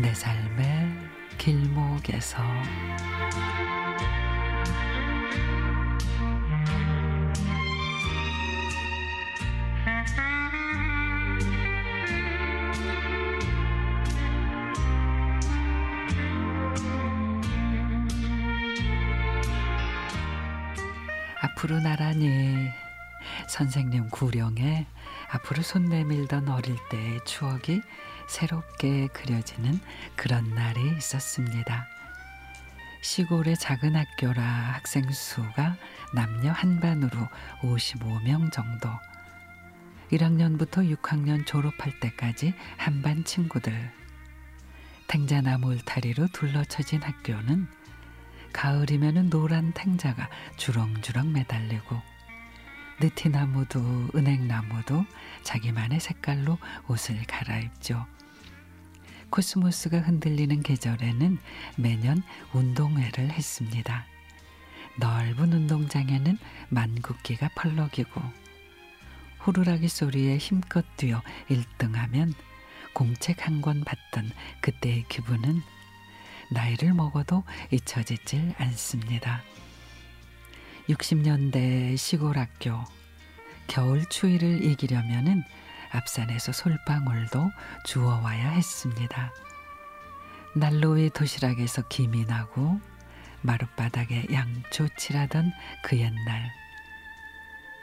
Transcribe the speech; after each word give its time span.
내 0.00 0.14
삶의 0.14 0.96
길목에서. 1.36 2.42
앞으로 21.42 21.78
나란히 21.80 22.70
선생님 23.48 24.08
구령에 24.08 24.86
앞으로 25.30 25.62
손 25.62 25.84
내밀던 25.84 26.48
어릴 26.48 26.76
때의 26.88 27.20
추억이 27.26 27.82
새롭게 28.30 29.08
그려지는 29.08 29.80
그런 30.14 30.54
날이 30.54 30.96
있었습니다. 30.96 31.86
시골의 33.02 33.56
작은 33.56 33.96
학교라 33.96 34.42
학생 34.42 35.10
수가 35.10 35.76
남녀 36.14 36.52
한반으로 36.52 37.10
55명 37.60 38.52
정도. 38.52 38.88
1학년부터 40.12 40.96
6학년 40.96 41.44
졸업할 41.44 41.98
때까지 41.98 42.54
한반 42.76 43.24
친구들. 43.24 43.92
탱자나무 45.08 45.72
울타리로 45.72 46.28
둘러쳐진 46.28 47.02
학교는 47.02 47.66
가을이면 48.52 49.30
노란 49.30 49.72
탱자가 49.72 50.28
주렁주렁 50.56 51.32
매달리고 51.32 52.00
느티나무도 53.00 54.10
은행나무도 54.14 55.04
자기만의 55.42 55.98
색깔로 55.98 56.58
옷을 56.86 57.24
갈아입죠. 57.26 58.06
코스모스가 59.30 60.00
흔들리는 60.00 60.62
계절에는 60.62 61.38
매년 61.76 62.22
운동회를 62.52 63.30
했습니다. 63.30 64.04
넓은 64.98 65.52
운동장에는 65.52 66.36
만국기가 66.68 67.48
펄럭이고 67.54 68.20
호루라기 69.46 69.88
소리에 69.88 70.36
힘껏 70.36 70.84
뛰어 70.96 71.22
1등하면 71.48 72.34
공책 72.92 73.46
한 73.46 73.60
권 73.62 73.84
받던 73.84 74.30
그때의 74.60 75.04
기분은 75.08 75.62
나이를 76.52 76.92
먹어도 76.94 77.44
잊혀지질 77.70 78.54
않습니다. 78.58 79.42
60년대 80.88 81.96
시골 81.96 82.36
학교 82.36 82.84
겨울 83.68 84.04
추위를 84.06 84.64
이기려면은 84.64 85.44
앞산에서 85.90 86.52
솔방울도 86.52 87.50
주워와야 87.84 88.50
했습니다. 88.50 89.32
난로 90.54 90.92
위 90.92 91.10
도시락에서 91.10 91.82
김이 91.88 92.24
나고 92.24 92.80
마룻바닥에 93.42 94.26
양초 94.32 94.88
칠하던 94.96 95.52
그 95.82 95.98
옛날 95.98 96.50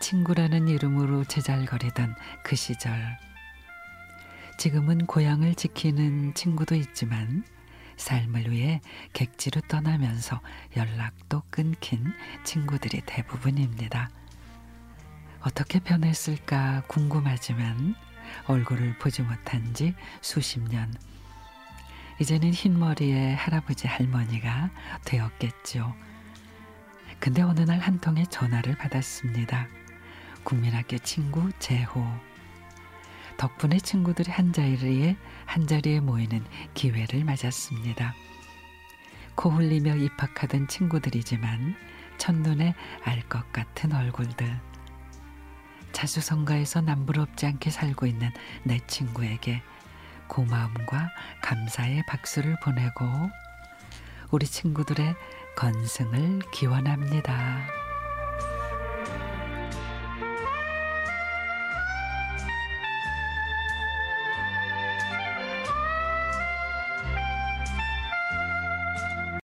친구라는 0.00 0.68
이름으로 0.68 1.24
제잘거리던 1.24 2.14
그 2.42 2.56
시절 2.56 3.18
지금은 4.58 5.06
고향을 5.06 5.54
지키는 5.54 6.34
친구도 6.34 6.74
있지만 6.74 7.44
삶을 7.96 8.50
위해 8.50 8.80
객지로 9.12 9.60
떠나면서 9.68 10.40
연락도 10.76 11.42
끊긴 11.50 12.12
친구들이 12.44 13.02
대부분입니다. 13.06 14.10
어떻게 15.42 15.78
변했을까 15.80 16.82
궁금하지만 16.86 17.94
얼굴을 18.46 18.98
보지 18.98 19.22
못한 19.22 19.72
지 19.74 19.94
수십 20.20 20.60
년. 20.68 20.92
이제는 22.20 22.52
흰머리의 22.52 23.34
할아버지 23.36 23.86
할머니가 23.86 24.70
되었겠죠. 25.04 25.94
근데 27.18 27.42
어느 27.42 27.60
날 27.60 27.80
한 27.80 27.98
통의 28.00 28.26
전화를 28.26 28.76
받았습니다. 28.76 29.66
국민학교 30.44 30.98
친구 30.98 31.50
재호. 31.58 32.06
덕분에 33.38 33.78
친구들이 33.78 34.30
한 34.30 34.52
자리에 34.52 35.16
한 35.46 35.66
자리에 35.66 36.00
모이는 36.00 36.44
기회를 36.74 37.24
맞았습니다. 37.24 38.14
코 39.34 39.50
흘리며 39.50 39.96
입학하던 39.96 40.68
친구들이지만 40.68 41.74
첫눈에 42.18 42.74
알 43.04 43.22
것 43.28 43.50
같은 43.52 43.94
얼굴들. 43.94 44.69
자수성가에서 46.00 46.80
남부럽지 46.80 47.44
않게 47.44 47.68
살고 47.68 48.06
있는 48.06 48.30
내 48.62 48.78
친구에게 48.86 49.62
고마움과 50.28 51.10
감사의 51.42 52.04
박수를 52.06 52.56
보내고 52.62 53.04
우리 54.30 54.46
친구들의 54.46 55.14
건승을 55.56 56.40
기원합니다. 56.52 57.79